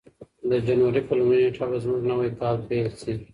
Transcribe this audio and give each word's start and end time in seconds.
د 0.49 0.51
جنوري 0.67 1.01
په 1.07 1.13
لومړۍ 1.19 1.39
نېټه 1.45 1.65
به 1.69 1.77
زموږ 1.83 2.01
نوی 2.11 2.29
کال 2.39 2.55
پیل 2.67 2.87
شي. 3.01 3.13